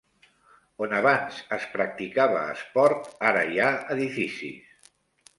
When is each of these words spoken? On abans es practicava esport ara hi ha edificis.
On 0.83 0.93
abans 0.99 1.41
es 1.57 1.67
practicava 1.73 2.39
esport 2.53 3.11
ara 3.33 3.43
hi 3.51 3.61
ha 3.65 3.69
edificis. 3.97 4.89